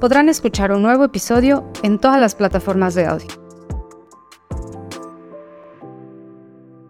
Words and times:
podrán 0.00 0.28
escuchar 0.28 0.70
un 0.72 0.82
nuevo 0.82 1.04
episodio 1.04 1.64
en 1.82 1.98
todas 1.98 2.20
las 2.20 2.34
plataformas 2.34 2.94
de 2.94 3.06
audio. 3.06 3.28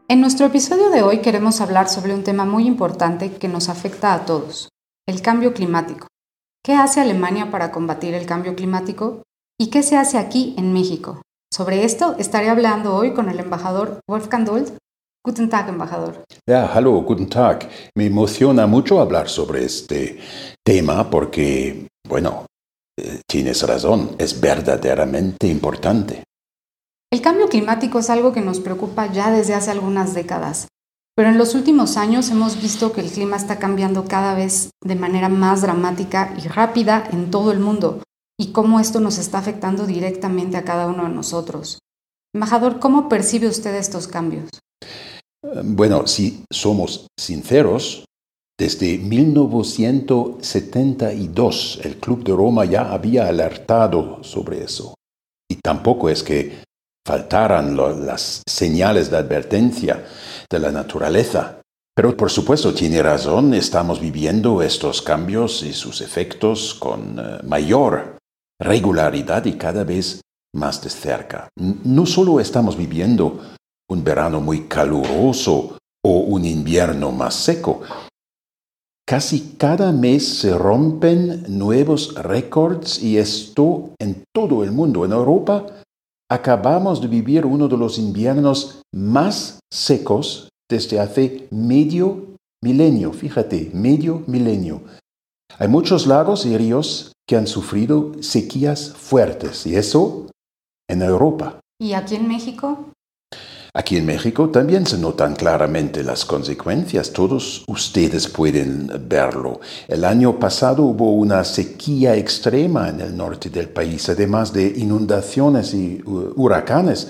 En 0.09 0.21
nuestro 0.21 0.47
episodio 0.47 0.91
de 0.91 1.03
hoy 1.03 1.19
queremos 1.19 1.61
hablar 1.61 1.89
sobre 1.89 2.15
un 2.15 2.23
tema 2.23 2.45
muy 2.45 2.67
importante 2.67 3.33
que 3.33 3.49
nos 3.49 3.69
afecta 3.69 4.15
a 4.15 4.25
todos, 4.25 4.69
el 5.07 5.23
cambio 5.23 5.55
climático. 5.55 6.07
¿Qué 6.63 6.75
hace 6.75 7.01
Alemania 7.01 7.51
para 7.51 7.71
combatir 7.71 8.15
el 8.15 8.27
cambio 8.27 8.55
climático? 8.55 9.23
¿Y 9.59 9.71
qué 9.71 9.83
se 9.83 9.97
hace 9.97 10.19
aquí 10.19 10.55
en 10.59 10.73
México? 10.73 11.23
Sobre 11.53 11.85
esto 11.85 12.15
estaré 12.19 12.51
hablando 12.51 12.95
hoy 12.95 13.15
con 13.15 13.31
el 13.31 13.41
embajador 13.41 14.01
Wolfgang 14.07 14.45
Dold. 14.45 14.77
Guten 15.25 15.49
Tag, 15.49 15.69
embajador. 15.69 16.25
Ja, 16.49 16.71
hallo, 16.75 16.93
guten 17.03 17.29
Tag. 17.29 17.69
Me 17.95 18.07
emociona 18.07 18.67
mucho 18.67 19.01
hablar 19.01 19.29
sobre 19.29 19.65
este 19.65 20.19
tema 20.65 21.11
porque, 21.11 21.89
bueno, 22.07 22.48
tienes 23.27 23.63
razón, 23.63 24.17
es 24.19 24.41
verdaderamente 24.41 25.47
importante. 25.47 26.25
El 27.11 27.23
cambio 27.23 27.49
climático 27.49 27.99
es 27.99 28.11
algo 28.11 28.33
que 28.33 28.41
nos 28.41 28.61
preocupa 28.61 29.11
ya 29.11 29.31
desde 29.31 29.55
hace 29.55 29.71
algunas 29.71 30.15
décadas, 30.15 30.69
pero 31.17 31.31
en 31.31 31.39
los 31.39 31.55
últimos 31.55 31.97
años 31.97 32.31
hemos 32.31 32.63
visto 32.63 32.93
que 32.93 33.01
el 33.01 33.11
clima 33.11 33.37
está 33.37 33.59
cambiando 33.59 34.05
cada 34.05 34.35
vez 34.35 34.71
de 34.85 34.95
manera 34.95 35.29
más 35.29 35.63
dramática 35.63 36.35
y 36.43 36.47
rápida 36.47 37.09
en 37.11 37.31
todo 37.31 37.51
el 37.51 37.59
mundo 37.59 38.03
y 38.39 38.53
cómo 38.53 38.79
esto 38.79 39.01
nos 39.01 39.19
está 39.19 39.39
afectando 39.39 39.87
directamente 39.87 40.57
a 40.57 40.65
cada 40.65 40.87
uno 40.87 41.05
de 41.05 41.09
nosotros. 41.09 41.81
Embajador, 42.33 42.79
¿cómo 42.79 43.09
percibe 43.09 43.49
usted 43.49 43.75
estos 43.75 44.07
cambios? 44.07 44.49
Bueno, 45.65 46.07
si 46.07 46.45
somos 46.53 47.09
sinceros, 47.19 48.05
desde 48.59 48.99
1972 48.99 51.81
el 51.85 51.99
Club 51.99 52.25
de 52.25 52.33
Roma 52.33 52.65
ya 52.65 52.91
había 52.93 53.29
alertado 53.29 54.25
sobre 54.25 54.65
eso. 54.65 54.95
Y 55.49 55.55
tampoco 55.57 56.09
es 56.11 56.25
que 56.25 56.65
faltaran 57.07 57.77
las 58.05 58.43
señales 58.47 59.11
de 59.11 59.17
advertencia 59.17 60.05
de 60.51 60.59
la 60.59 60.73
naturaleza. 60.73 61.61
Pero 61.95 62.17
por 62.17 62.31
supuesto 62.31 62.75
tiene 62.75 63.01
razón, 63.03 63.55
estamos 63.55 64.01
viviendo 64.01 64.61
estos 64.63 65.03
cambios 65.03 65.63
y 65.63 65.73
sus 65.73 66.01
efectos 66.01 66.75
con 66.75 67.17
eh, 67.19 67.39
mayor 67.45 68.19
regularidad 68.61 69.45
y 69.47 69.53
cada 69.55 69.85
vez 69.85 70.21
más 70.55 70.83
de 70.83 70.91
cerca. 70.91 71.49
No 71.57 72.07
solo 72.07 72.41
estamos 72.41 72.77
viviendo 72.77 73.41
un 73.89 74.05
verano 74.05 74.41
muy 74.41 74.69
caluroso 74.69 75.79
o 76.05 76.11
un 76.11 76.45
invierno 76.45 77.11
más 77.11 77.35
seco, 77.35 77.83
Casi 79.09 79.55
cada 79.57 79.91
mes 79.91 80.41
se 80.41 80.53
rompen 80.53 81.43
nuevos 81.49 82.15
récords 82.15 83.03
y 83.03 83.17
esto 83.17 83.95
en 83.99 84.23
todo 84.35 84.63
el 84.63 84.71
mundo. 84.71 85.07
En 85.07 85.13
Europa 85.13 85.65
acabamos 86.31 87.01
de 87.01 87.09
vivir 87.09 87.47
uno 87.47 87.69
de 87.69 87.79
los 87.79 87.99
inviernos 87.99 88.83
más 88.95 89.61
secos 89.73 90.51
desde 90.69 91.01
hace 91.01 91.49
medio 91.51 92.37
milenio. 92.63 93.15
Fíjate, 93.15 93.71
medio 93.73 94.25
milenio. 94.27 94.83
Hay 95.59 95.69
muchos 95.69 96.07
lagos 96.07 96.45
y 96.45 96.59
ríos 96.59 97.13
que 97.27 97.37
han 97.37 97.47
sufrido 97.47 98.13
sequías 98.21 98.93
fuertes 98.93 99.67
y 99.67 99.77
eso 99.77 100.27
en 100.87 101.01
Europa. 101.01 101.61
¿Y 101.81 101.95
aquí 101.95 102.17
en 102.17 102.29
México? 102.29 102.93
Aquí 103.75 103.97
en 103.97 104.07
México 104.07 104.49
también 104.49 104.87
se 104.87 104.99
notan 104.99 105.37
claramente 105.37 106.03
las 106.03 106.25
consecuencias, 106.25 107.13
todos 107.13 107.65
ustedes 107.69 108.29
pueden 108.29 108.91
verlo. 109.09 109.61
El 109.87 110.05
año 110.05 110.39
pasado 110.39 110.85
hubo 110.85 111.13
una 111.13 111.45
sequía 111.45 112.17
extrema 112.17 112.89
en 112.89 113.01
el 113.01 113.17
norte 113.17 113.51
del 113.51 113.69
país, 113.69 114.09
además 114.09 114.53
de 114.53 114.67
inundaciones 114.67 115.75
y 115.75 116.03
huracanes 116.05 117.09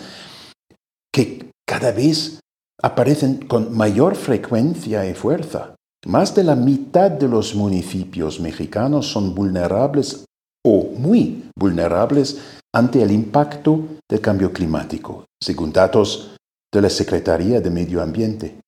que 1.13 1.51
cada 1.67 1.93
vez 1.93 2.41
aparecen 2.83 3.47
con 3.47 3.77
mayor 3.77 4.17
frecuencia 4.17 5.07
y 5.07 5.15
fuerza. 5.15 5.75
Más 6.07 6.35
de 6.35 6.45
la 6.45 6.55
mitad 6.55 7.11
de 7.11 7.29
los 7.29 7.55
municipios 7.55 8.41
mexicanos 8.41 9.07
son 9.07 9.35
vulnerables 9.35 10.25
o 10.65 10.93
muy 10.97 11.45
vulnerables 11.57 12.39
ante 12.75 13.03
el 13.03 13.11
impacto 13.11 13.81
del 14.09 14.21
cambio 14.21 14.53
climático, 14.53 15.25
según 15.43 15.73
datos 15.73 16.37
de 16.73 16.83
la 16.83 16.91
Secretaría 16.91 17.61
de 17.61 17.71
Medio 17.71 18.03
Ambiente. 18.03 18.61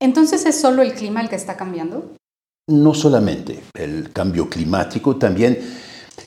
Entonces, 0.00 0.44
¿es 0.46 0.60
solo 0.60 0.82
el 0.82 0.94
clima 0.94 1.20
el 1.20 1.28
que 1.28 1.36
está 1.36 1.56
cambiando? 1.56 2.16
No 2.68 2.94
solamente. 2.94 3.62
El 3.74 4.12
cambio 4.12 4.48
climático 4.48 5.16
también 5.16 5.58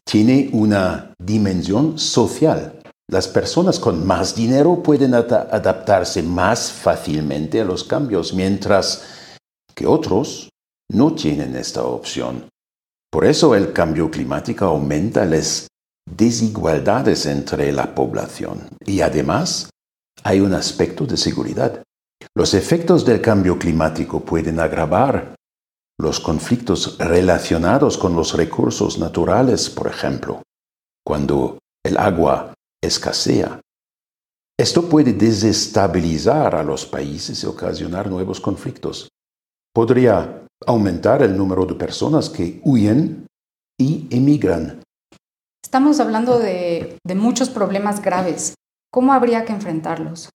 tiene 0.04 0.50
una 0.54 1.14
dimensión 1.20 1.98
social. 1.98 2.80
Las 3.10 3.28
personas 3.28 3.80
con 3.80 4.06
más 4.06 4.36
dinero 4.36 4.82
pueden 4.82 5.14
adaptarse 5.14 6.24
más 6.24 6.72
fácilmente 6.72 7.62
a 7.62 7.66
los 7.66 7.84
cambios, 7.84 8.34
mientras 8.34 9.04
que 9.76 9.86
otros 9.86 10.50
no 10.92 11.14
tienen 11.14 11.56
esta 11.56 11.84
opción. 11.84 12.48
Por 13.12 13.26
eso 13.26 13.56
el 13.56 13.74
cambio 13.74 14.10
climático 14.10 14.66
aumenta 14.66 15.26
las 15.26 15.68
desigualdades 16.10 17.26
entre 17.26 17.72
la 17.72 17.94
población 17.96 18.68
y 18.86 19.02
además 19.02 19.70
hay 20.24 20.40
un 20.40 20.54
aspecto 20.54 21.06
de 21.06 21.18
seguridad. 21.18 21.84
Los 22.36 22.54
efectos 22.54 23.06
del 23.06 23.22
cambio 23.22 23.58
climático 23.58 24.20
pueden 24.20 24.60
agravar 24.60 25.36
los 26.00 26.20
conflictos 26.20 26.98
relacionados 26.98 27.98
con 27.98 28.16
los 28.16 28.34
recursos 28.34 29.00
naturales, 29.00 29.70
por 29.70 29.88
ejemplo, 29.88 30.42
cuando 31.06 31.60
el 31.84 31.98
agua 31.98 32.54
escasea. 32.84 33.62
Esto 34.58 34.88
puede 34.88 35.14
desestabilizar 35.14 36.56
a 36.56 36.64
los 36.64 36.86
países 36.86 37.44
y 37.44 37.46
ocasionar 37.46 38.10
nuevos 38.10 38.40
conflictos. 38.40 39.10
Podría 39.74 40.46
aumentar 40.66 41.22
el 41.22 41.38
número 41.38 41.66
de 41.66 41.76
personas 41.76 42.30
que 42.30 42.62
huyen 42.64 43.28
y 43.78 44.08
emigran. 44.10 44.82
Estamos 45.64 46.00
hablando 46.00 46.40
de, 46.40 46.98
muchos 47.16 47.50
problemas 47.50 48.02
graves. 48.02 48.54
¿Cómo 48.96 49.12
habría 49.12 49.44
que 49.44 49.52
enfrentarlos? 49.52 50.30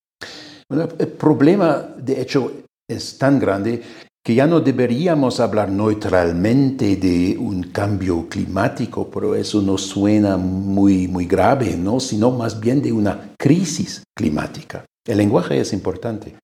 el 0.68 1.08
problema, 1.08 1.78
de 1.96 2.20
hecho, 2.20 2.52
es 2.86 3.16
tan 3.16 3.38
grande 3.38 3.82
que 4.22 4.34
ya 4.34 4.46
no 4.46 4.60
deberíamos 4.60 5.40
hablar 5.40 5.70
neutralmente 5.70 6.96
de 6.96 7.38
un 7.38 7.62
cambio 7.72 8.28
climático, 8.28 9.10
pero 9.10 9.34
eso 9.34 9.62
no 9.62 9.78
suena 9.78 10.36
muy, 10.36 11.08
muy 11.08 11.24
grave, 11.24 11.74
¿no? 11.74 12.00
sino 12.00 12.32
más 12.32 12.60
bien 12.60 12.82
de 12.82 12.92
una 12.92 13.32
crisis 13.38 14.02
climática. 14.14 14.84
El 15.08 15.16
lenguaje 15.16 15.58
es 15.58 15.72
importante, 15.72 16.36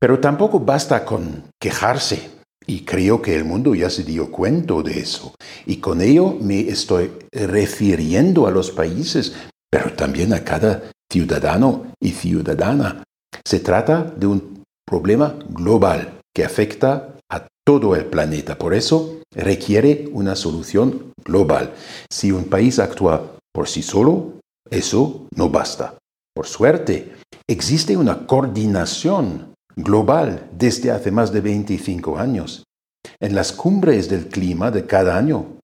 pero 0.00 0.18
tampoco 0.18 0.58
basta 0.58 1.04
con 1.04 1.44
quejarse. 1.60 2.30
Y 2.66 2.80
creo 2.80 3.22
que 3.22 3.36
el 3.36 3.44
mundo 3.44 3.76
ya 3.76 3.90
se 3.90 4.02
dio 4.02 4.32
cuenta 4.32 4.74
de 4.82 4.98
eso. 4.98 5.34
Y 5.66 5.76
con 5.76 6.02
ello 6.02 6.36
me 6.40 6.62
estoy 6.68 7.12
refiriendo 7.30 8.48
a 8.48 8.50
los 8.50 8.72
países, 8.72 9.34
pero 9.70 9.92
también 9.92 10.34
a 10.34 10.42
cada 10.42 10.82
ciudadano 11.10 11.92
y 12.00 12.10
ciudadana. 12.10 13.02
Se 13.44 13.60
trata 13.60 14.04
de 14.04 14.26
un 14.26 14.64
problema 14.86 15.36
global 15.48 16.20
que 16.34 16.44
afecta 16.44 17.16
a 17.30 17.46
todo 17.66 17.96
el 17.96 18.06
planeta. 18.06 18.56
Por 18.56 18.74
eso 18.74 19.20
requiere 19.34 20.08
una 20.12 20.36
solución 20.36 21.12
global. 21.24 21.74
Si 22.10 22.32
un 22.32 22.44
país 22.44 22.78
actúa 22.78 23.36
por 23.52 23.68
sí 23.68 23.82
solo, 23.82 24.40
eso 24.70 25.26
no 25.34 25.48
basta. 25.48 25.98
Por 26.34 26.46
suerte, 26.46 27.12
existe 27.48 27.96
una 27.96 28.26
coordinación 28.26 29.54
global 29.76 30.48
desde 30.56 30.90
hace 30.90 31.10
más 31.10 31.32
de 31.32 31.40
25 31.40 32.18
años. 32.18 32.64
En 33.20 33.34
las 33.34 33.52
cumbres 33.52 34.08
del 34.08 34.28
clima 34.28 34.70
de 34.70 34.86
cada 34.86 35.16
año, 35.16 35.58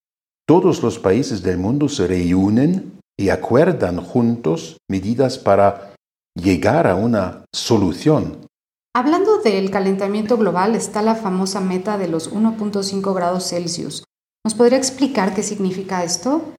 todos 0.48 0.82
los 0.82 0.98
países 0.98 1.43
del 1.43 1.58
mundo 1.58 1.88
se 1.88 2.06
reúnen 2.06 2.95
y 3.18 3.30
acuerdan 3.30 4.00
juntos 4.00 4.78
medidas 4.88 5.38
para 5.38 5.94
llegar 6.34 6.86
a 6.86 6.94
una 6.94 7.44
solución. 7.54 8.46
Hablando 8.94 9.38
del 9.38 9.70
calentamiento 9.70 10.38
global 10.38 10.74
está 10.74 11.02
la 11.02 11.14
famosa 11.14 11.60
meta 11.60 11.98
de 11.98 12.08
los 12.08 12.32
1.5 12.32 13.14
grados 13.14 13.48
Celsius. 13.48 14.04
¿Nos 14.44 14.54
podría 14.54 14.78
explicar 14.78 15.34
qué 15.34 15.42
significa 15.42 16.04
esto? 16.04 16.54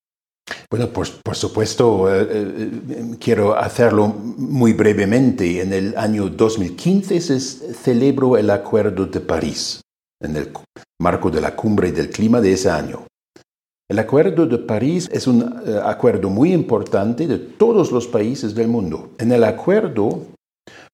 Bueno, 0.70 0.90
por, 0.90 1.08
por 1.24 1.36
supuesto, 1.36 2.14
eh, 2.14 2.28
eh, 2.30 3.02
quiero 3.20 3.58
hacerlo 3.58 4.08
muy 4.08 4.74
brevemente. 4.74 5.62
En 5.62 5.74
el 5.74 5.98
año 5.98 6.30
2015 6.30 7.22
se 7.22 7.40
celebró 7.40 8.38
el 8.38 8.50
Acuerdo 8.50 9.06
de 9.06 9.20
París, 9.20 9.82
en 10.22 10.36
el 10.36 10.52
marco 11.02 11.32
de 11.32 11.42
la 11.42 11.56
cumbre 11.56 11.92
del 11.92 12.10
clima 12.10 12.42
de 12.42 12.54
ese 12.54 12.70
año. 12.70 13.07
El 13.90 14.00
Acuerdo 14.00 14.46
de 14.46 14.58
París 14.58 15.08
es 15.14 15.28
un 15.28 15.62
eh, 15.66 15.80
acuerdo 15.82 16.30
muy 16.30 16.52
importante 16.52 17.26
de 17.26 17.38
todos 17.38 17.90
los 17.94 18.06
países 18.06 18.54
del 18.54 18.68
mundo. 18.68 19.12
En 19.18 19.32
el 19.32 19.46
acuerdo, 19.46 20.24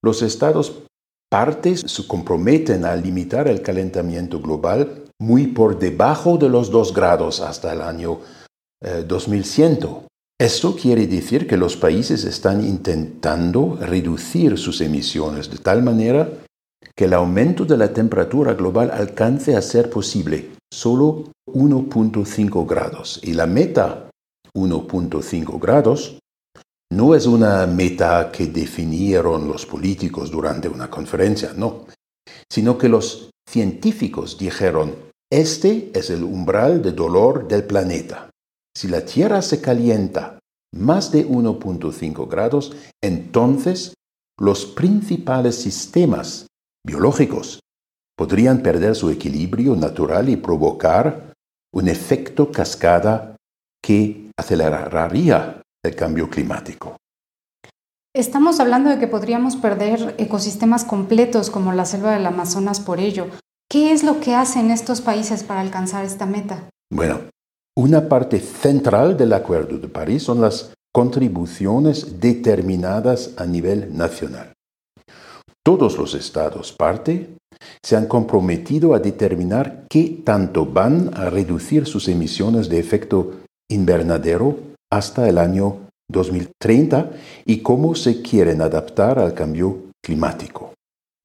los 0.03 0.21
estados 0.21 0.83
partes 1.27 1.81
se 1.87 2.05
comprometen 2.05 2.85
a 2.85 2.95
limitar 2.95 3.47
el 3.47 3.63
calentamiento 3.63 4.39
global 4.39 5.05
muy 5.19 5.47
por 5.47 5.79
debajo 5.79 6.37
de 6.37 6.49
los 6.49 6.69
2 6.69 6.93
grados 6.93 7.41
hasta 7.41 7.73
el 7.73 7.81
año 7.81 8.19
2100. 9.07 9.73
Eh, 9.73 9.87
Esto 10.39 10.75
quiere 10.75 11.07
decir 11.07 11.47
que 11.47 11.57
los 11.57 11.75
países 11.75 12.23
están 12.25 12.63
intentando 12.63 13.75
reducir 13.81 14.59
sus 14.59 14.81
emisiones 14.81 15.49
de 15.49 15.57
tal 15.57 15.81
manera 15.81 16.29
que 16.95 17.05
el 17.05 17.13
aumento 17.13 17.65
de 17.65 17.77
la 17.77 17.91
temperatura 17.91 18.53
global 18.53 18.91
alcance 18.91 19.55
a 19.55 19.63
ser 19.63 19.89
posible 19.89 20.49
solo 20.73 21.25
1.5 21.47 22.67
grados. 22.67 23.19
Y 23.23 23.33
la 23.33 23.45
meta 23.45 24.09
1.5 24.55 25.59
grados 25.59 26.19
no 26.91 27.15
es 27.15 27.25
una 27.25 27.65
meta 27.67 28.31
que 28.31 28.47
definieron 28.47 29.47
los 29.47 29.65
políticos 29.65 30.31
durante 30.31 30.67
una 30.67 30.89
conferencia, 30.89 31.53
no, 31.55 31.85
sino 32.51 32.77
que 32.77 32.89
los 32.89 33.29
científicos 33.47 34.37
dijeron, 34.37 34.95
este 35.31 35.91
es 35.93 36.09
el 36.09 36.23
umbral 36.23 36.81
de 36.81 36.91
dolor 36.91 37.47
del 37.47 37.63
planeta. 37.63 38.29
Si 38.75 38.87
la 38.87 39.05
Tierra 39.05 39.41
se 39.41 39.61
calienta 39.61 40.39
más 40.75 41.11
de 41.11 41.27
1.5 41.27 42.27
grados, 42.27 42.75
entonces 43.01 43.93
los 44.39 44.65
principales 44.65 45.55
sistemas 45.55 46.47
biológicos 46.85 47.59
podrían 48.15 48.61
perder 48.61 48.95
su 48.95 49.09
equilibrio 49.09 49.75
natural 49.75 50.29
y 50.29 50.35
provocar 50.35 51.33
un 51.73 51.87
efecto 51.87 52.51
cascada 52.51 53.35
que 53.83 54.31
aceleraría 54.37 55.61
el 55.83 55.95
cambio 55.95 56.29
climático. 56.29 56.95
Estamos 58.15 58.59
hablando 58.59 58.91
de 58.91 58.99
que 58.99 59.07
podríamos 59.07 59.55
perder 59.55 60.15
ecosistemas 60.19 60.85
completos 60.85 61.49
como 61.49 61.73
la 61.73 61.85
selva 61.85 62.11
del 62.11 62.25
Amazonas 62.27 62.79
por 62.79 62.99
ello. 62.99 63.27
¿Qué 63.69 63.91
es 63.91 64.03
lo 64.03 64.19
que 64.19 64.35
hacen 64.35 64.69
estos 64.69 65.01
países 65.01 65.43
para 65.43 65.61
alcanzar 65.61 66.05
esta 66.05 66.27
meta? 66.27 66.69
Bueno, 66.91 67.21
una 67.75 68.07
parte 68.07 68.39
central 68.39 69.17
del 69.17 69.33
Acuerdo 69.33 69.79
de 69.79 69.87
París 69.87 70.21
son 70.21 70.41
las 70.41 70.73
contribuciones 70.93 72.19
determinadas 72.19 73.31
a 73.37 73.47
nivel 73.47 73.97
nacional. 73.97 74.53
Todos 75.65 75.97
los 75.97 76.13
estados 76.13 76.71
parte 76.71 77.35
se 77.83 77.95
han 77.95 78.07
comprometido 78.07 78.93
a 78.93 78.99
determinar 78.99 79.85
qué 79.89 80.21
tanto 80.23 80.65
van 80.65 81.11
a 81.13 81.29
reducir 81.29 81.85
sus 81.85 82.07
emisiones 82.07 82.69
de 82.69 82.79
efecto 82.79 83.41
invernadero 83.69 84.57
hasta 84.91 85.27
el 85.27 85.37
año 85.37 85.77
2030 86.09 87.11
y 87.45 87.59
cómo 87.59 87.95
se 87.95 88.21
quieren 88.21 88.61
adaptar 88.61 89.19
al 89.19 89.33
cambio 89.33 89.91
climático. 90.03 90.73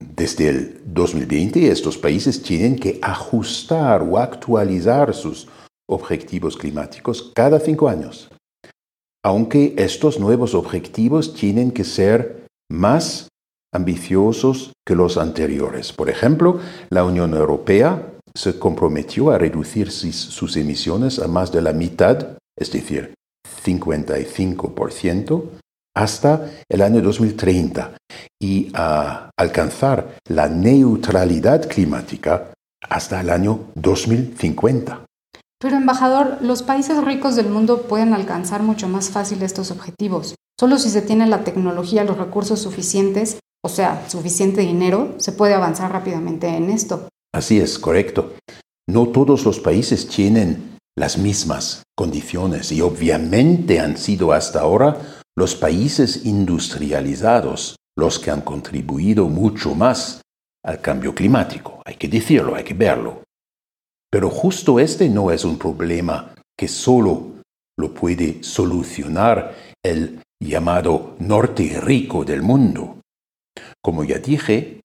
Desde 0.00 0.49
el 0.49 0.81
2020 0.87 1.70
estos 1.70 1.99
países 1.99 2.43
tienen 2.43 2.76
que 2.76 2.99
ajustar 3.02 4.02
o 4.02 4.19
actualizar 4.19 5.14
sus 5.14 5.49
objetivos 5.88 6.56
climáticos 6.56 7.32
cada 7.34 7.58
cinco 7.58 7.88
años, 7.88 8.31
aunque 9.25 9.75
estos 9.76 10.20
nuevos 10.20 10.55
objetivos 10.55 11.34
tienen 11.34 11.73
que 11.73 11.84
ser 11.84 12.46
más 12.70 13.29
ambiciosos 13.79 14.73
que 14.87 14.95
los 14.95 15.17
anteriores. 15.17 15.93
Por 15.93 16.11
ejemplo, 16.11 16.61
la 16.91 17.05
Unión 17.05 17.33
Europea 17.35 18.03
se 18.35 18.59
comprometió 18.59 19.31
a 19.31 19.39
reducir 19.39 19.91
sus 19.91 20.57
emisiones 20.57 21.19
a 21.19 21.29
más 21.29 21.51
de 21.53 21.63
la 21.63 21.73
mitad, 21.73 22.37
es 22.57 22.71
decir, 22.73 23.15
55%, 23.65 25.43
hasta 25.97 26.51
el 26.69 26.83
año 26.83 27.01
2030 27.03 27.97
y 28.41 28.71
a 28.75 29.31
alcanzar 29.37 30.17
la 30.29 30.49
neutralidad 30.49 31.69
climática 31.69 32.53
hasta 32.89 33.21
el 33.21 33.31
año 33.31 33.61
2050. 33.75 35.05
Pero, 35.61 35.77
embajador, 35.77 36.39
los 36.41 36.63
países 36.63 37.05
ricos 37.05 37.35
del 37.35 37.49
mundo 37.49 37.83
pueden 37.83 38.15
alcanzar 38.15 38.63
mucho 38.63 38.87
más 38.89 39.11
fácil 39.11 39.43
estos 39.43 39.73
objetivos. 39.73 40.37
Solo 40.59 40.79
si 40.79 40.89
se 40.89 41.03
tiene 41.03 41.27
la 41.27 41.43
tecnología, 41.43 42.05
los 42.05 42.19
recursos 42.19 42.61
suficientes, 42.61 43.41
o 43.64 43.69
sea, 43.69 44.08
suficiente 44.08 44.60
dinero, 44.60 45.14
se 45.19 45.32
puede 45.32 45.55
avanzar 45.55 45.93
rápidamente 45.93 46.49
en 46.49 46.70
esto. 46.70 47.08
Así 47.34 47.58
es, 47.58 47.78
correcto. 47.78 48.34
No 48.88 49.08
todos 49.08 49.44
los 49.44 49.60
países 49.60 50.08
tienen 50.08 50.78
las 50.96 51.19
mismas 51.19 51.82
condiciones 51.96 52.72
y 52.72 52.81
obviamente 52.81 53.81
han 53.81 53.96
sido 53.96 54.32
hasta 54.32 54.60
ahora 54.60 55.22
los 55.37 55.55
países 55.55 56.25
industrializados 56.25 57.76
los 57.96 58.19
que 58.19 58.31
han 58.31 58.43
contribuido 58.43 59.28
mucho 59.28 59.75
más 59.75 60.20
al 60.64 60.81
cambio 60.81 61.14
climático. 61.14 61.82
Hay 61.84 61.96
que 61.96 62.08
decirlo, 62.08 62.55
hay 62.55 62.64
que 62.64 62.75
verlo. 62.75 63.22
Pero 64.10 64.31
justo 64.31 64.78
este 64.78 65.08
no 65.08 65.31
es 65.31 65.44
un 65.44 65.58
problema 65.58 66.34
que 66.56 66.69
solo 66.69 67.43
lo 67.78 67.94
puede 67.94 68.43
solucionar 68.43 69.55
el 69.84 70.20
llamado 70.43 71.16
norte 71.19 71.81
rico 71.81 72.25
del 72.25 72.43
mundo. 72.43 72.98
Como 73.83 74.05
ya 74.05 74.19
dije, 74.19 74.81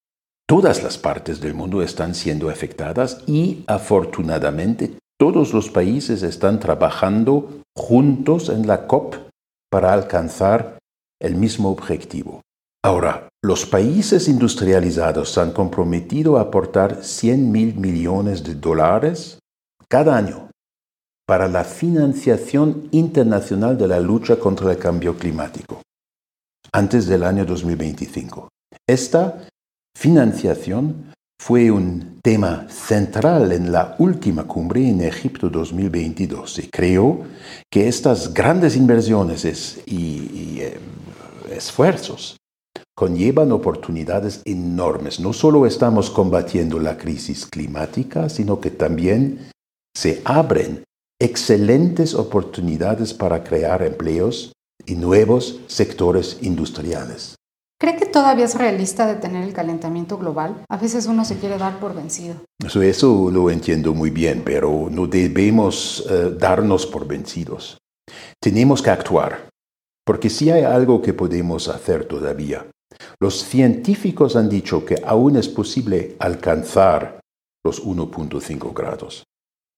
todas 0.47 0.83
las 0.83 0.97
partes 0.97 1.41
del 1.41 1.53
mundo 1.53 1.81
están 1.81 2.15
siendo 2.15 2.49
afectadas 2.49 3.23
y 3.27 3.63
afortunadamente 3.67 4.97
todos 5.19 5.53
los 5.53 5.69
países 5.69 6.23
están 6.23 6.59
trabajando 6.59 7.61
juntos 7.75 8.49
en 8.49 8.67
la 8.67 8.87
COP 8.87 9.15
para 9.71 9.93
alcanzar 9.93 10.77
el 11.21 11.35
mismo 11.35 11.69
objetivo. 11.69 12.41
Ahora, 12.85 13.29
los 13.41 13.65
países 13.65 14.27
industrializados 14.27 15.31
se 15.31 15.39
han 15.39 15.51
comprometido 15.51 16.37
a 16.37 16.41
aportar 16.41 17.03
100 17.03 17.51
mil 17.51 17.75
millones 17.75 18.43
de 18.43 18.55
dólares 18.55 19.39
cada 19.87 20.17
año 20.17 20.49
para 21.25 21.47
la 21.47 21.63
financiación 21.63 22.89
internacional 22.91 23.77
de 23.77 23.87
la 23.87 23.99
lucha 23.99 24.37
contra 24.37 24.71
el 24.71 24.77
cambio 24.77 25.17
climático 25.17 25.81
antes 26.73 27.07
del 27.07 27.23
año 27.23 27.45
2025. 27.45 28.49
Esta 28.87 29.47
financiación 29.97 31.13
fue 31.39 31.71
un 31.71 32.19
tema 32.23 32.67
central 32.69 33.51
en 33.51 33.71
la 33.71 33.95
última 33.99 34.45
cumbre 34.45 34.87
en 34.87 35.01
Egipto 35.01 35.49
2022 35.49 36.59
y 36.59 36.69
creo 36.69 37.25
que 37.69 37.87
estas 37.87 38.33
grandes 38.33 38.77
inversiones 38.77 39.81
y, 39.85 40.59
eh, 40.61 40.79
esfuerzos 41.51 42.37
conllevan 42.95 43.51
oportunidades 43.51 44.41
enormes. 44.45 45.19
No 45.19 45.33
solo 45.33 45.65
estamos 45.65 46.09
combatiendo 46.09 46.79
la 46.79 46.97
crisis 46.97 47.45
climática, 47.45 48.29
sino 48.29 48.61
que 48.61 48.71
también 48.71 49.49
se 49.95 50.21
abren 50.23 50.83
excelentes 51.19 52.13
oportunidades 52.13 53.13
para 53.13 53.43
crear 53.43 53.83
empleos 53.83 54.53
y 54.85 54.95
nuevos 54.95 55.59
sectores 55.67 56.37
industriales. 56.41 57.35
¿Cree 57.83 57.97
que 57.97 58.05
todavía 58.05 58.45
es 58.45 58.55
realista 58.55 59.05
detener 59.05 59.43
el 59.43 59.51
calentamiento 59.51 60.17
global? 60.17 60.63
A 60.69 60.77
veces 60.77 61.05
uno 61.05 61.25
se 61.25 61.37
quiere 61.37 61.57
dar 61.57 61.81
por 61.81 61.93
vencido. 61.93 62.35
Eso, 62.81 63.29
lo 63.29 63.49
entiendo 63.49 63.93
muy 63.93 64.09
bien, 64.09 64.41
pero 64.45 64.87
no 64.89 65.05
debemos 65.05 66.07
eh, 66.09 66.33
darnos 66.39 66.85
por 66.85 67.05
vencidos. 67.05 67.77
Tenemos 68.41 68.81
que 68.81 68.89
actuar, 68.89 69.49
porque 70.05 70.29
si 70.29 70.49
hay 70.49 70.63
algo 70.63 71.01
que 71.01 71.11
podemos 71.11 71.67
hacer 71.67 72.05
todavía, 72.05 72.65
los 73.19 73.43
científicos 73.43 74.37
han 74.37 74.47
dicho 74.47 74.85
que 74.85 75.01
aún 75.05 75.35
es 75.35 75.49
posible 75.49 76.15
alcanzar 76.19 77.19
los 77.65 77.83
1.5 77.83 78.73
grados, 78.73 79.25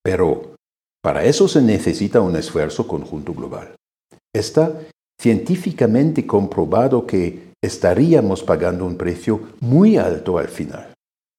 pero 0.04 0.54
para 1.02 1.26
eso 1.26 1.48
se 1.48 1.64
necesita 1.64 2.22
un 2.22 2.36
esfuerzo 2.36 2.88
conjunto 2.88 3.34
global. 3.34 3.74
Está 4.32 4.80
científicamente 5.20 6.28
comprobado 6.28 7.08
que 7.08 7.55
estaríamos 7.66 8.44
pagando 8.44 8.86
un 8.86 8.98
precio 8.98 9.42
muy 9.60 9.98
alto 9.98 10.38
al 10.38 10.48
final 10.48 10.94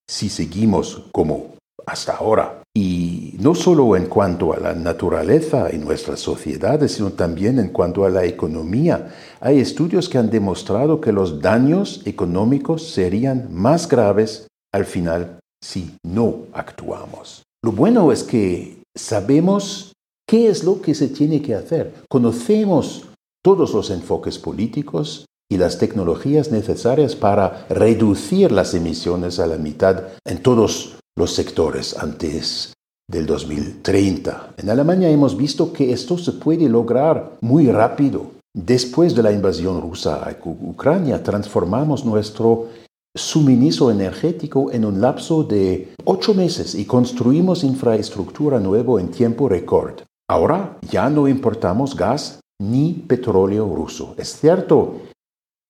si 0.09 0.29
seguimos 0.29 1.03
como 1.13 1.57
hasta 1.85 2.17
ahora. 2.17 2.63
Y 2.75 3.35
no 3.41 3.55
solo 3.55 3.97
en 3.97 4.07
cuanto 4.07 4.53
a 4.53 4.61
la 4.61 4.75
naturaleza 4.75 5.73
y 5.73 5.79
nuestras 5.79 6.21
sociedades, 6.21 6.93
sino 6.93 7.11
también 7.13 7.59
en 7.59 7.71
cuanto 7.71 8.05
a 8.05 8.11
la 8.11 8.25
economía. 8.25 9.15
Hay 9.41 9.59
estudios 9.59 10.09
que 10.09 10.19
han 10.19 10.31
demostrado 10.31 11.01
que 11.01 11.13
los 11.13 11.41
daños 11.41 12.03
económicos 12.05 12.91
serían 12.91 13.49
más 13.51 13.89
graves 13.89 14.47
al 14.73 14.85
final 14.85 15.39
si 15.63 15.97
no 16.05 16.43
actuamos. 16.53 17.43
Lo 17.65 17.73
bueno 17.73 18.13
es 18.13 18.23
que 18.23 18.83
sabemos 18.95 19.93
¿Qué 20.29 20.49
es 20.49 20.65
lo 20.65 20.83
que 20.83 20.95
se 20.95 21.07
tiene 21.07 21.41
que 21.41 21.55
hacer? 21.55 21.95
Conocemos 22.09 23.05
todos 23.45 23.73
los 23.73 23.91
enfoques 23.91 24.41
políticos 24.41 25.26
y 25.51 25.59
las 25.59 25.79
tecnologías 25.79 26.51
necesarias 26.51 27.15
para 27.15 27.67
reducir 27.69 28.51
las 28.53 28.75
emisiones 28.75 29.39
a 29.39 29.47
la 29.47 29.57
mitad 29.57 30.05
en 30.25 30.43
todos 30.43 30.99
los 31.17 31.35
sectores 31.35 31.97
antes 31.97 32.73
del 33.09 33.27
2030. 33.27 34.55
En 34.57 34.71
Alemania 34.71 35.09
hemos 35.09 35.37
visto 35.37 35.73
que 35.73 35.93
esto 35.93 36.19
se 36.19 36.33
puede 36.33 36.69
lograr 36.69 37.37
muy 37.41 37.71
rápido. 37.71 38.33
Después 38.55 39.15
de 39.15 39.23
la 39.23 39.33
invasión 39.33 39.81
rusa 39.81 40.17
a 40.17 40.37
Ucrania, 40.45 41.23
transformamos 41.23 42.05
nuestro 42.05 42.69
suministro 43.15 43.91
energético 43.91 44.73
en 44.73 44.85
un 44.85 45.01
lapso 45.01 45.45
de 45.45 45.95
ocho 46.05 46.35
meses 46.35 46.75
y 46.75 46.85
construimos 46.85 47.65
infraestructura 47.65 48.59
nueva 48.59 49.01
en 49.01 49.09
tiempo 49.09 49.49
récord. 49.49 50.03
Ahora 50.29 50.79
ya 50.91 51.09
no 51.09 51.29
importamos 51.29 51.95
gas 51.95 52.41
ni 52.61 52.93
petróleo 52.93 53.73
ruso. 53.75 54.15
Es 54.19 54.37
cierto 54.41 54.97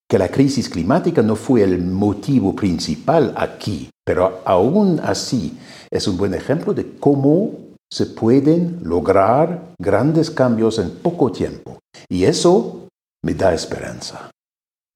que 0.08 0.18
la 0.18 0.28
crisis 0.28 0.68
climática 0.68 1.22
no 1.22 1.36
fue 1.36 1.62
el 1.62 1.82
motivo 1.82 2.54
principal 2.54 3.34
aquí, 3.36 3.90
pero 4.04 4.40
aún 4.44 5.00
así 5.02 5.58
es 5.90 6.06
un 6.06 6.16
buen 6.16 6.34
ejemplo 6.34 6.74
de 6.74 6.96
cómo 6.98 7.52
se 7.92 8.06
pueden 8.06 8.80
lograr 8.82 9.72
grandes 9.80 10.30
cambios 10.30 10.78
en 10.78 10.90
poco 10.90 11.32
tiempo. 11.32 11.78
Y 12.08 12.24
eso 12.24 12.88
me 13.24 13.34
da 13.34 13.54
esperanza. 13.54 14.30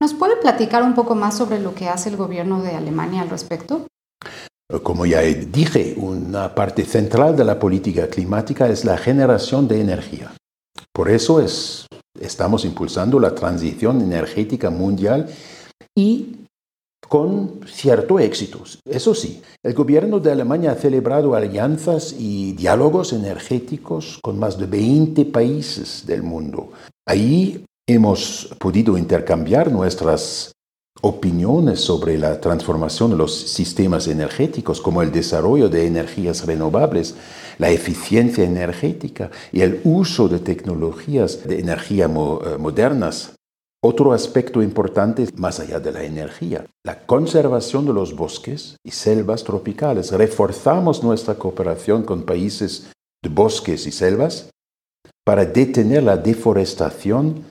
¿Nos 0.01 0.15
puede 0.15 0.37
platicar 0.37 0.83
un 0.83 0.95
poco 0.95 1.15
más 1.15 1.37
sobre 1.37 1.61
lo 1.61 1.75
que 1.75 1.89
hace 1.89 2.09
el 2.09 2.17
gobierno 2.17 2.63
de 2.63 2.75
Alemania 2.75 3.23
al 3.23 3.31
respecto? 3.31 3.87
Como 4.83 5.05
ya 5.05 5.21
dije, 5.21 5.95
una 5.99 6.55
parte 6.55 6.85
central 6.85 7.37
de 7.37 7.45
la 7.45 7.59
política 7.59 8.07
climática 8.09 8.69
es 8.69 8.85
la 8.85 8.97
generación 8.97 9.67
de 9.67 9.81
energía. 9.81 10.33
Por 10.93 11.11
eso 11.11 11.41
es, 11.41 11.87
estamos 12.21 12.65
impulsando 12.65 13.19
la 13.19 13.35
transición 13.35 14.01
energética 14.01 14.71
mundial 14.71 15.29
y 15.95 16.37
con 17.09 17.61
cierto 17.67 18.21
éxito. 18.21 18.63
Eso 18.85 19.15
sí, 19.15 19.43
el 19.65 19.75
gobierno 19.75 20.21
de 20.21 20.31
Alemania 20.31 20.73
ha 20.73 20.77
celebrado 20.77 21.35
alianzas 21.35 22.15
y 22.17 22.53
diálogos 22.53 23.13
energéticos 23.13 24.19
con 24.23 24.39
más 24.39 24.59
de 24.59 24.67
20 24.67 25.25
países 25.27 26.07
del 26.07 26.23
mundo. 26.23 26.71
Ahí 27.07 27.65
hemos 27.89 28.55
podido 28.61 28.97
intercambiar 28.97 29.73
nuestras 29.73 30.53
opiniones 31.03 31.81
sobre 31.81 32.19
la 32.19 32.41
transformación 32.41 33.11
de 33.11 33.17
los 33.17 33.35
sistemas 33.35 34.07
energéticos, 34.07 34.81
como 34.81 35.03
el 35.03 35.11
desarrollo 35.11 35.69
de 35.69 35.87
energías 35.87 36.47
renovables, 36.47 37.15
la 37.61 37.71
eficiencia 37.71 38.43
energética 38.43 39.31
y 39.53 39.61
el 39.61 39.83
uso 39.85 40.29
de 40.29 40.39
tecnologías 40.39 41.47
de 41.47 41.61
energía 41.61 42.07
eh, 42.07 42.09
modernas. 42.59 43.35
Otro 43.83 44.13
aspecto 44.15 44.63
importante 44.63 45.29
más 45.37 45.61
allá 45.61 45.79
de 45.79 45.93
la 45.93 46.03
energía, 46.03 46.65
la 46.85 46.99
conservación 47.07 47.85
de 47.85 47.93
los 47.93 48.17
bosques 48.17 48.77
y 48.83 48.91
selvas 48.91 49.45
tropicales. 49.45 50.11
Reforzamos 50.11 51.03
nuestra 51.03 51.35
cooperación 51.35 52.03
con 52.03 52.23
países 52.23 52.91
de 53.23 53.29
bosques 53.29 53.87
y 53.87 53.93
selvas 53.93 54.51
para 55.25 55.45
detener 55.45 56.03
la 56.03 56.17
deforestación 56.17 57.45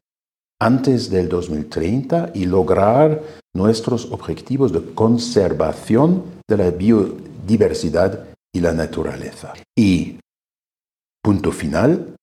antes 0.60 1.10
del 1.10 1.30
2030 1.30 2.32
y 2.34 2.46
lograr 2.46 3.22
nuestros 3.56 4.12
objetivos 4.12 4.74
de 4.74 4.94
conservación 4.94 6.24
de 6.48 6.58
la 6.58 6.72
biodiversidad 6.72 8.29
y 8.54 8.60
la 8.60 8.74
naturaleza. 8.74 9.54
Y, 9.78 10.20
punto 11.24 11.52
final, 11.52 12.16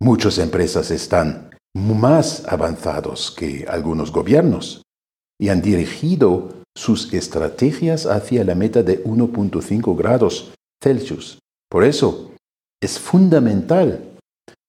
muchas 0.00 0.38
empresas 0.38 0.90
están 0.90 1.50
más 1.74 2.46
avanzados 2.46 3.30
que 3.30 3.66
algunos 3.68 4.12
gobiernos 4.12 4.82
y 5.40 5.48
han 5.48 5.62
dirigido 5.62 6.62
sus 6.76 7.12
estrategias 7.12 8.06
hacia 8.06 8.44
la 8.44 8.54
meta 8.54 8.82
de 8.82 9.02
1.5 9.04 9.96
grados 9.96 10.54
Celsius. 10.82 11.38
Por 11.70 11.84
eso, 11.84 12.32
es 12.80 12.98
fundamental 12.98 14.16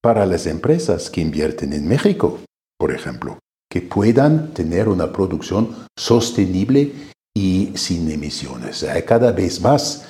para 0.02 0.26
las 0.26 0.48
empresas 0.48 1.10
que 1.10 1.22
invierten 1.22 1.74
en 1.74 1.88
México 1.88 2.40
por 2.84 2.92
ejemplo, 2.92 3.40
que 3.72 3.82
puedan 3.82 4.54
tener 4.54 4.90
una 4.90 5.14
producción 5.14 5.88
sostenible 5.98 6.92
y 7.34 7.72
sin 7.76 8.12
emisiones. 8.12 8.86
Cada 9.08 9.32
vez 9.32 9.62
más 9.62 10.06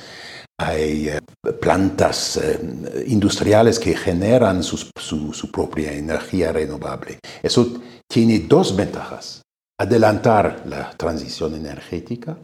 hay 0.59 1.09
eh, 1.09 1.19
plantas 1.59 2.37
eh, 2.37 3.05
industriales 3.07 3.79
que 3.79 3.95
generan 3.95 4.63
su, 4.63 4.77
su, 4.77 5.51
propia 5.51 5.93
energía 5.93 6.51
renovable. 6.51 7.19
Eso 7.41 7.81
tiene 8.07 8.39
dos 8.39 8.75
ventajas. 8.75 9.41
Adelantar 9.79 10.63
la 10.67 10.91
transición 10.91 11.55
energética 11.55 12.37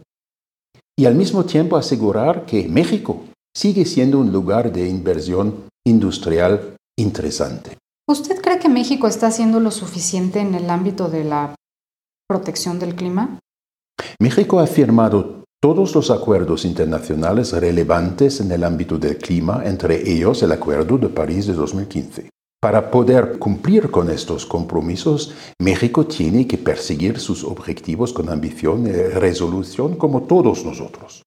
y 0.98 1.06
al 1.06 1.14
mismo 1.14 1.44
tiempo 1.44 1.76
asegurar 1.76 2.44
que 2.44 2.68
México 2.68 3.24
sigue 3.56 3.84
siendo 3.84 4.18
un 4.18 4.32
lugar 4.32 4.72
de 4.72 4.88
inversión 4.88 5.68
industrial 5.86 6.76
interesante. 6.98 7.78
¿Usted 8.08 8.40
cree 8.42 8.58
que 8.58 8.68
México 8.68 9.06
está 9.06 9.28
haciendo 9.28 9.60
lo 9.60 9.70
suficiente 9.70 10.40
en 10.40 10.54
el 10.54 10.68
ámbito 10.68 11.08
de 11.08 11.24
la 11.24 11.54
protección 12.28 12.78
del 12.78 12.96
clima? 12.96 13.38
México 14.18 14.58
ha 14.58 14.66
firmado 14.66 15.39
todos 15.60 15.94
los 15.94 16.10
acuerdos 16.10 16.64
internacionales 16.64 17.52
relevantes 17.52 18.40
en 18.40 18.50
el 18.50 18.64
ámbito 18.64 18.98
del 18.98 19.18
clima, 19.18 19.62
entre 19.66 20.10
ellos 20.10 20.42
el 20.42 20.52
Acuerdo 20.52 20.96
de 20.96 21.10
París 21.10 21.46
de 21.46 21.52
2015. 21.52 22.30
Para 22.62 22.90
poder 22.90 23.38
cumplir 23.38 23.90
con 23.90 24.10
estos 24.10 24.46
compromisos, 24.46 25.34
México 25.60 26.06
tiene 26.06 26.46
que 26.46 26.56
perseguir 26.56 27.18
sus 27.18 27.44
objetivos 27.44 28.12
con 28.12 28.30
ambición 28.30 28.86
y 28.86 28.92
resolución 28.92 29.96
como 29.96 30.22
todos 30.22 30.64
nosotros. 30.64 31.22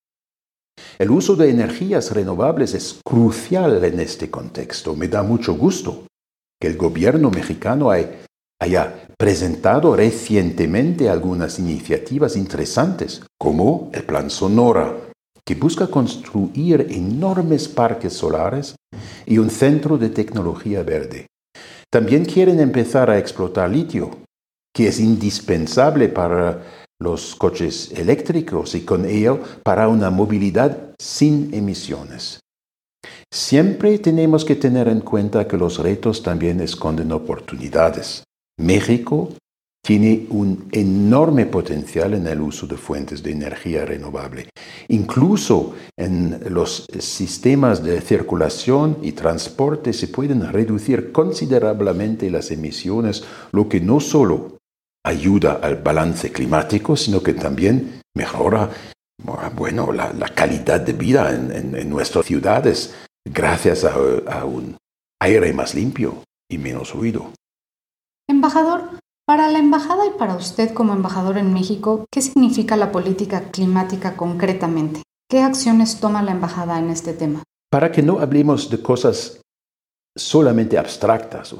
El 0.97 1.11
uso 1.11 1.35
de 1.35 1.49
energías 1.49 2.11
renovables 2.11 2.73
es 2.73 2.99
crucial 3.05 3.83
en 3.83 3.99
este 3.99 4.31
contexto. 4.31 4.95
Me 4.95 5.07
da 5.07 5.21
mucho 5.21 5.53
gusto 5.53 6.07
que 6.59 6.67
el 6.67 6.77
gobierno 6.77 7.29
mexicano 7.29 7.91
haya 7.91 8.22
presentado 9.17 9.95
recientemente 9.95 11.09
algunas 11.09 11.59
iniciativas 11.59 12.35
interesantes, 12.35 13.21
como 13.39 13.89
el 13.93 14.03
Plan 14.03 14.29
Sonora, 14.29 14.95
que 15.45 15.55
busca 15.55 15.87
construir 15.87 16.87
enormes 16.89 17.67
parques 17.67 18.13
solares 18.13 18.75
y 19.25 19.37
un 19.37 19.49
centro 19.49 19.97
de 19.97 20.09
tecnología 20.09 20.83
verde. 20.83 21.27
También 21.91 22.25
quieren 22.25 22.59
empezar 22.59 23.09
a 23.09 23.17
explotar 23.17 23.69
litio, 23.69 24.09
que 24.73 24.87
es 24.87 24.99
indispensable 24.99 26.09
para 26.09 26.63
los 26.99 27.35
coches 27.35 27.91
eléctricos 27.91 28.75
y 28.75 28.81
con 28.81 29.05
ello 29.05 29.41
para 29.63 29.87
una 29.87 30.09
movilidad 30.09 30.95
sin 30.99 31.53
emisiones. 31.53 32.39
Siempre 33.31 33.99
tenemos 33.99 34.45
que 34.45 34.55
tener 34.55 34.87
en 34.87 35.01
cuenta 35.01 35.47
que 35.47 35.57
los 35.57 35.79
retos 35.79 36.23
también 36.23 36.61
esconden 36.61 37.11
oportunidades. 37.11 38.23
México 38.57 39.33
tiene 39.85 40.27
un 40.29 40.69
enorme 40.71 41.45
potencial 41.45 42.13
en 42.13 42.25
el 42.27 42.39
uso 42.39 42.67
de 42.67 42.77
fuentes 42.77 43.21
de 43.21 43.31
energía 43.31 43.85
renovable. 43.85 44.49
Incluso 44.87 45.75
en 45.97 46.39
los 46.53 46.85
sistemas 46.99 47.83
de 47.83 47.99
circulación 47.99 48.97
y 49.01 49.11
transporte 49.11 49.91
se 49.91 50.07
pueden 50.07 50.51
reducir 50.53 51.11
considerablemente 51.11 52.31
las 52.31 52.49
emisiones, 52.51 53.25
lo 53.51 53.67
que 53.67 53.81
no 53.81 53.99
solo 53.99 54.57
ayuda 55.05 55.59
al 55.61 55.75
balance 55.75 56.31
climático, 56.31 56.95
sino 56.95 57.21
que 57.21 57.33
también 57.33 58.01
mejora 58.15 58.69
bueno, 59.55 59.91
la, 59.91 60.11
calidad 60.33 60.81
de 60.81 60.93
vida 60.93 61.33
en 61.33 61.89
nuestras 61.89 62.25
ciudades 62.25 62.93
gracias 63.25 63.83
a, 63.83 64.45
un 64.45 64.77
aire 65.21 65.53
más 65.53 65.75
limpio 65.75 66.23
y 66.49 66.57
menos 66.57 66.93
ruido. 66.93 67.31
Embajador, 68.27 68.99
para 69.25 69.49
la 69.49 69.59
embajada 69.59 70.05
y 70.05 70.17
para 70.17 70.35
usted 70.35 70.73
como 70.73 70.93
embajador 70.93 71.37
en 71.37 71.53
México, 71.53 72.05
¿qué 72.11 72.21
significa 72.21 72.77
la 72.77 72.91
política 72.91 73.51
climática 73.51 74.15
concretamente? 74.15 75.01
¿Qué 75.29 75.41
acciones 75.41 75.99
toma 75.99 76.21
la 76.23 76.31
embajada 76.31 76.79
en 76.79 76.89
este 76.89 77.13
tema? 77.13 77.43
Para 77.69 77.91
que 77.91 78.01
no 78.01 78.19
hablemos 78.19 78.69
de 78.69 78.81
cosas 78.81 79.41
solamente 80.15 80.77
abstractas, 80.77 81.55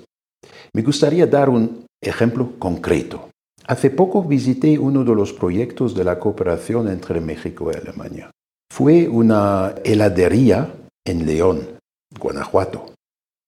me 0.73 0.81
gustaría 0.81 1.25
dar 1.25 1.49
un 1.49 1.85
ejemplo 2.01 2.53
concreto. 2.59 3.29
Hace 3.65 3.89
poco 3.89 4.23
visité 4.23 4.77
uno 4.77 5.03
de 5.03 5.15
los 5.15 5.33
proyectos 5.33 5.95
de 5.95 6.03
la 6.03 6.19
cooperación 6.19 6.87
entre 6.89 7.21
México 7.21 7.71
y 7.71 7.77
Alemania. 7.77 8.29
Fue 8.71 9.07
una 9.07 9.75
heladería 9.83 10.73
en 11.05 11.25
León, 11.25 11.79
Guanajuato, 12.19 12.92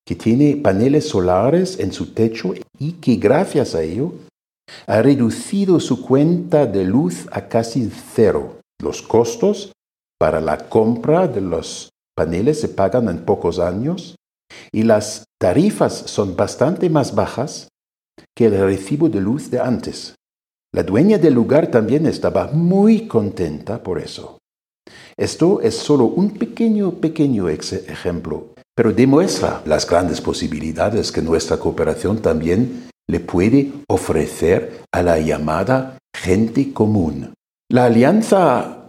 que 0.05 0.15
tiene 0.15 0.57
paneles 0.57 1.09
solares 1.09 1.79
en 1.79 1.91
su 1.91 2.13
techo 2.13 2.53
y 2.77 2.93
que 2.93 3.15
gracias 3.15 3.74
a 3.74 3.81
ello 3.81 4.13
ha 4.88 5.01
reducido 5.01 5.79
su 5.79 6.01
cuenta 6.01 6.65
de 6.65 6.85
luz 6.85 7.27
a 7.31 7.47
casi 7.47 7.89
cero. 8.13 8.59
Los 8.81 9.01
costos 9.01 9.71
para 10.19 10.41
la 10.41 10.69
compra 10.69 11.27
de 11.27 11.41
los 11.41 11.89
paneles 12.15 12.62
se 12.62 12.69
pagan 12.69 13.09
en 13.09 13.25
pocos 13.25 13.59
años 13.59 14.15
Y 14.71 14.83
las 14.83 15.25
tarifas 15.39 15.93
son 15.93 16.35
bastante 16.35 16.89
más 16.89 17.15
bajas 17.15 17.67
que 18.35 18.45
el 18.45 18.59
recibo 18.59 19.09
de 19.09 19.19
luz 19.19 19.50
de 19.50 19.59
antes. 19.59 20.15
La 20.74 20.83
dueña 20.83 21.17
del 21.17 21.33
lugar 21.33 21.67
también 21.67 22.05
estaba 22.05 22.47
muy 22.47 23.07
contenta 23.07 23.81
por 23.81 24.00
eso. 24.00 24.38
Esto 25.17 25.62
es 25.62 25.75
solo 25.75 26.05
un 26.05 26.31
pequeño, 26.31 26.91
pequeño 26.91 27.50
ejemplo, 27.50 28.54
pero 28.75 28.91
demuestra 28.91 29.62
las 29.65 29.88
grandes 29.89 30.20
posibilidades 30.22 31.12
que 31.12 31.22
nuestra 31.22 31.58
cooperación 31.58 32.22
también 32.22 32.89
le 33.08 33.20
puede 33.20 33.72
ofrecer 33.88 34.82
a 34.91 35.01
la 35.01 35.20
llamada 35.20 35.98
gente 36.15 36.74
común. 36.74 37.34
La 37.72 37.86
alianza 37.86 38.88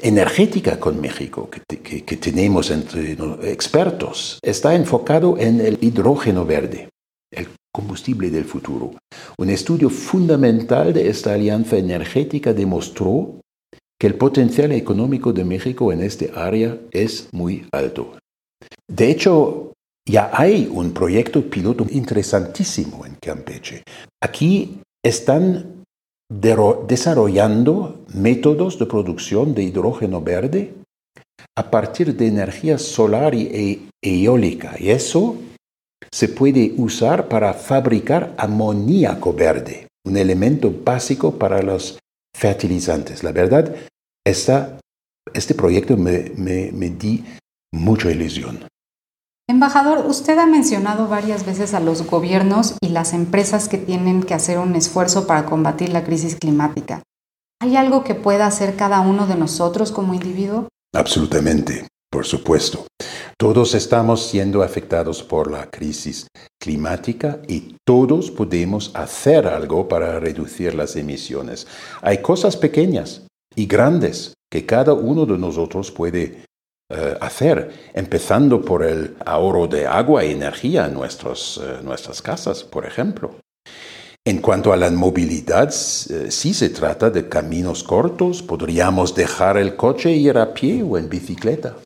energética 0.00 0.78
con 0.78 1.00
México 1.00 1.50
que, 1.50 2.02
que 2.02 2.16
tenemos 2.16 2.70
entre 2.70 3.12
expertos 3.50 4.38
está 4.42 4.74
enfocado 4.74 5.36
en 5.38 5.60
el 5.60 5.78
hidrógeno 5.80 6.44
verde, 6.44 6.88
el 7.32 7.48
combustible 7.72 8.30
del 8.30 8.44
futuro. 8.44 8.92
Un 9.38 9.50
estudio 9.50 9.90
fundamental 9.90 10.92
de 10.92 11.08
esta 11.08 11.34
alianza 11.34 11.76
energética 11.76 12.52
demostró 12.52 13.40
que 13.98 14.06
el 14.06 14.14
potencial 14.14 14.72
económico 14.72 15.32
de 15.32 15.44
México 15.44 15.92
en 15.92 16.02
este 16.02 16.30
área 16.34 16.78
es 16.90 17.28
muy 17.32 17.66
alto. 17.72 18.12
De 18.88 19.10
hecho, 19.10 19.72
ya 20.08 20.30
hay 20.32 20.68
un 20.72 20.92
proyecto 20.92 21.42
piloto 21.42 21.86
interesantísimo 21.90 23.04
en 23.04 23.16
Campeche. 23.16 23.82
Aquí 24.22 24.80
están 25.04 25.84
desarrollando 26.28 28.04
métodos 28.14 28.78
de 28.78 28.86
producción 28.86 29.54
de 29.54 29.64
hidrógeno 29.64 30.20
verde 30.20 30.74
a 31.56 31.70
partir 31.70 32.16
de 32.16 32.26
energía 32.26 32.78
solar 32.78 33.34
y 33.34 33.90
e-, 34.02 34.24
eólica. 34.24 34.76
Y 34.78 34.90
eso 34.90 35.36
se 36.12 36.28
puede 36.28 36.74
usar 36.76 37.28
para 37.28 37.52
fabricar 37.54 38.34
amoníaco 38.38 39.32
verde, 39.32 39.88
un 40.06 40.16
elemento 40.16 40.72
básico 40.84 41.32
para 41.38 41.62
los 41.62 41.98
fertilizantes. 42.36 43.24
La 43.24 43.32
verdad, 43.32 43.74
este 44.24 45.54
proyecto 45.54 45.96
me, 45.96 46.30
me, 46.36 46.70
me 46.72 46.90
di 46.90 47.24
mucha 47.72 48.10
ilusión. 48.10 48.66
Embajador, 49.48 50.06
usted 50.08 50.38
ha 50.38 50.46
mencionado 50.46 51.06
varias 51.06 51.46
veces 51.46 51.72
a 51.72 51.78
los 51.78 52.04
gobiernos 52.04 52.74
y 52.80 52.88
las 52.88 53.12
empresas 53.12 53.68
que 53.68 53.78
tienen 53.78 54.24
que 54.24 54.34
hacer 54.34 54.58
un 54.58 54.74
esfuerzo 54.74 55.28
para 55.28 55.46
combatir 55.46 55.90
la 55.90 56.02
crisis 56.02 56.34
climática. 56.34 57.02
¿Hay 57.60 57.76
algo 57.76 58.02
que 58.02 58.16
pueda 58.16 58.46
hacer 58.46 58.74
cada 58.74 59.00
uno 59.00 59.28
de 59.28 59.36
nosotros 59.36 59.92
como 59.92 60.14
individuo? 60.14 60.66
Absolutamente, 60.92 61.86
por 62.10 62.26
supuesto. 62.26 62.86
Todos 63.38 63.74
estamos 63.74 64.26
siendo 64.26 64.64
afectados 64.64 65.22
por 65.22 65.48
la 65.48 65.70
crisis 65.70 66.26
climática 66.60 67.40
y 67.46 67.76
todos 67.86 68.32
podemos 68.32 68.90
hacer 68.94 69.46
algo 69.46 69.86
para 69.86 70.18
reducir 70.18 70.74
las 70.74 70.96
emisiones. 70.96 71.68
Hay 72.02 72.20
cosas 72.20 72.56
pequeñas 72.56 73.28
y 73.54 73.66
grandes 73.66 74.34
que 74.50 74.66
cada 74.66 74.92
uno 74.92 75.24
de 75.24 75.38
nosotros 75.38 75.92
puede 75.92 76.42
eh, 76.88 77.16
hacer, 77.20 77.70
empezando 77.94 78.62
por 78.62 78.84
el 78.84 79.16
ahorro 79.24 79.66
de 79.66 79.86
agua 79.86 80.24
y 80.24 80.32
energía 80.32 80.86
en 80.86 80.94
nuestros, 80.94 81.60
eh, 81.62 81.82
nuestras 81.82 82.22
casas, 82.22 82.62
por 82.62 82.86
ejemplo. 82.86 83.36
En 84.24 84.38
cuanto 84.38 84.72
a 84.72 84.76
la 84.76 84.90
movilidad, 84.90 85.68
eh, 85.68 86.30
si 86.30 86.54
se 86.54 86.68
trata 86.70 87.10
de 87.10 87.28
caminos 87.28 87.82
cortos, 87.82 88.42
podríamos 88.42 89.14
dejar 89.14 89.56
el 89.56 89.76
coche 89.76 90.10
e 90.10 90.16
ir 90.16 90.38
a 90.38 90.52
pie 90.54 90.82
o 90.82 90.96
en 90.96 91.08
bicicleta. 91.08 91.76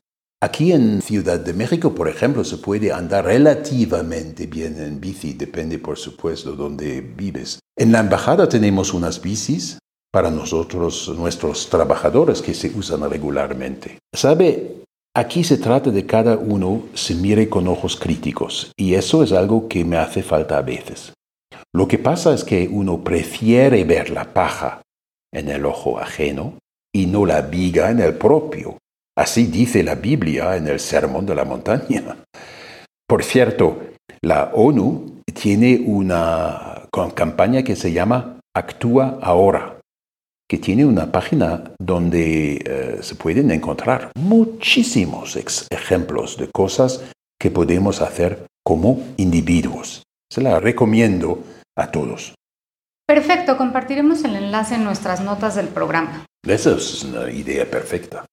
Aquí 0.43 0.71
en 0.71 1.01
Ciudad 1.03 1.39
de 1.39 1.53
México, 1.53 1.93
por 1.93 2.07
ejemplo, 2.07 2.43
se 2.43 2.57
puede 2.57 2.91
andar 2.91 3.25
relativamente 3.25 4.47
bien 4.47 4.79
en 4.81 4.99
bici, 4.99 5.33
depende 5.33 5.77
por 5.77 5.99
supuesto 5.99 6.53
donde 6.53 7.01
vives. 7.01 7.59
En 7.77 7.91
la 7.91 7.99
embajada 7.99 8.49
tenemos 8.49 8.93
unas 8.93 9.21
bicis 9.21 9.77
para 10.11 10.29
nosotros, 10.29 11.09
nuestros 11.15 11.69
trabajadores 11.69 12.41
que 12.41 12.53
se 12.53 12.71
usan 12.75 13.07
regularmente. 13.09 13.99
¿Sabe? 14.13 14.81
Aquí 15.13 15.43
se 15.43 15.57
trata 15.57 15.91
de 15.91 16.05
cada 16.05 16.37
uno 16.37 16.83
se 16.93 17.15
mire 17.15 17.49
con 17.49 17.67
ojos 17.67 17.97
críticos 17.97 18.71
y 18.77 18.93
eso 18.93 19.23
es 19.23 19.33
algo 19.33 19.67
que 19.67 19.83
me 19.83 19.97
hace 19.97 20.23
falta 20.23 20.57
a 20.57 20.61
veces. 20.61 21.11
Lo 21.73 21.85
que 21.89 21.97
pasa 21.97 22.33
es 22.33 22.45
que 22.45 22.69
uno 22.71 23.03
prefiere 23.03 23.83
ver 23.83 24.09
la 24.09 24.33
paja 24.33 24.81
en 25.33 25.49
el 25.49 25.65
ojo 25.65 25.99
ajeno 25.99 26.53
y 26.95 27.07
no 27.07 27.25
la 27.25 27.41
viga 27.41 27.91
en 27.91 27.99
el 27.99 28.13
propio. 28.13 28.77
Así 29.17 29.47
dice 29.47 29.83
la 29.83 29.95
Biblia 29.95 30.55
en 30.55 30.67
el 30.67 30.79
Sermón 30.79 31.25
de 31.25 31.35
la 31.35 31.43
Montaña. 31.43 32.23
Por 33.05 33.25
cierto, 33.25 33.81
la 34.21 34.51
ONU 34.53 35.19
tiene 35.33 35.83
una 35.85 36.87
campaña 37.13 37.63
que 37.63 37.75
se 37.75 37.91
llama 37.91 38.39
Actúa 38.55 39.19
ahora 39.21 39.80
que 40.51 40.57
tiene 40.57 40.83
una 40.83 41.13
página 41.13 41.63
donde 41.79 42.55
eh, 42.55 42.97
se 42.99 43.15
pueden 43.15 43.51
encontrar 43.51 44.11
muchísimos 44.15 45.37
ejemplos 45.69 46.35
de 46.35 46.49
cosas 46.51 47.05
que 47.39 47.49
podemos 47.49 48.01
hacer 48.01 48.47
como 48.61 49.01
individuos. 49.15 50.03
Se 50.29 50.41
la 50.41 50.59
recomiendo 50.59 51.41
a 51.77 51.89
todos. 51.89 52.35
Perfecto, 53.07 53.55
compartiremos 53.55 54.25
el 54.25 54.35
enlace 54.35 54.75
en 54.75 54.83
nuestras 54.83 55.21
notas 55.21 55.55
del 55.55 55.69
programa. 55.69 56.25
Esa 56.45 56.75
es 56.75 57.01
una 57.05 57.31
idea 57.31 57.63
perfecta. 57.63 58.25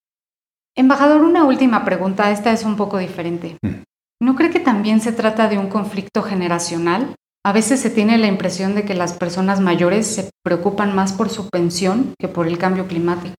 Embajador, 0.77 1.23
una 1.23 1.45
última 1.45 1.85
pregunta, 1.85 2.33
esta 2.33 2.51
es 2.51 2.65
un 2.65 2.77
poco 2.77 2.99
diferente. 2.99 3.59
Hmm. 3.63 3.85
¿No 4.21 4.35
cree 4.35 4.51
que 4.51 4.59
también 4.59 5.01
se 5.01 5.13
trata 5.13 5.49
de 5.49 5.57
un 5.57 5.69
conflicto 5.69 6.25
generacional? 6.25 7.15
A 7.45 7.53
veces 7.53 7.81
se 7.81 7.91
tiene 7.91 8.19
la 8.19 8.27
impresión 8.27 8.75
de 8.75 8.85
que 8.85 8.95
las 8.95 9.13
personas 9.15 9.61
mayores 9.61 10.07
se 10.07 10.31
preocupan 10.45 10.95
más 10.95 11.13
por 11.13 11.31
su 11.31 11.49
pensión 11.49 12.15
que 12.19 12.29
por 12.29 12.47
el 12.47 12.59
cambio 12.59 12.87
climático. 12.87 13.35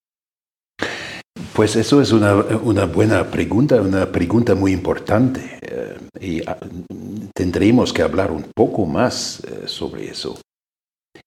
Pues 1.54 1.76
eso 1.76 2.02
es 2.02 2.14
una, 2.14 2.34
buena 2.86 3.30
pregunta, 3.30 3.82
una 3.82 4.10
pregunta 4.10 4.56
muy 4.56 4.72
importante. 4.72 5.60
Eh, 5.62 5.98
y 6.22 6.42
ah, 6.48 6.58
tendremos 7.36 7.92
que 7.92 8.02
hablar 8.02 8.32
un 8.32 8.46
poco 8.56 8.86
más 8.86 9.42
eh, 9.42 9.68
sobre 9.68 10.10
eso. 10.10 10.40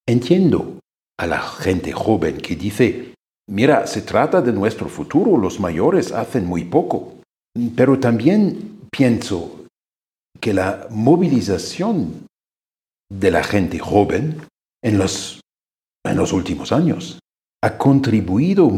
Entiendo 0.08 0.78
a 1.18 1.26
la 1.26 1.40
gente 1.40 1.92
joven 1.92 2.38
que 2.38 2.56
dice, 2.56 3.14
mira, 3.48 3.86
se 3.86 4.00
trata 4.00 4.40
de 4.40 4.52
nuestro 4.52 4.88
futuro, 4.88 5.36
los 5.36 5.60
mayores 5.60 6.12
hacen 6.12 6.46
muy 6.46 6.64
poco. 6.64 7.20
Pero 7.76 7.98
también 7.98 8.80
pienso 8.90 9.66
que 10.40 10.54
la 10.54 10.86
movilización 10.90 12.26
de 13.18 13.30
la 13.30 13.44
gente 13.44 13.78
joven 13.78 14.42
en 14.82 14.98
los, 14.98 15.40
en 16.04 16.16
los 16.16 16.32
últimos 16.32 16.72
años. 16.72 17.18
Ha 17.62 17.78
contribuido 17.78 18.70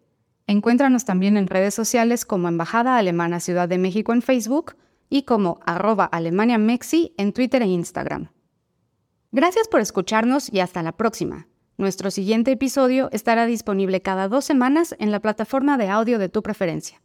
Encuéntranos 0.48 1.04
también 1.04 1.36
en 1.36 1.46
redes 1.46 1.74
sociales 1.74 2.24
como 2.24 2.48
Embajada 2.48 2.96
Alemana 2.96 3.38
Ciudad 3.38 3.68
de 3.68 3.78
México 3.78 4.12
en 4.12 4.22
Facebook 4.22 4.74
y 5.08 5.22
como 5.22 5.60
arroba 5.64 6.06
alemaniamexi 6.06 7.14
en 7.16 7.32
Twitter 7.32 7.62
e 7.62 7.66
Instagram. 7.66 8.34
Gracias 9.34 9.66
por 9.66 9.80
escucharnos 9.80 10.48
y 10.52 10.60
hasta 10.60 10.80
la 10.84 10.92
próxima. 10.92 11.48
Nuestro 11.76 12.12
siguiente 12.12 12.52
episodio 12.52 13.08
estará 13.10 13.46
disponible 13.46 14.00
cada 14.00 14.28
dos 14.28 14.44
semanas 14.44 14.94
en 15.00 15.10
la 15.10 15.18
plataforma 15.18 15.76
de 15.76 15.88
audio 15.88 16.20
de 16.20 16.28
tu 16.28 16.40
preferencia. 16.40 17.02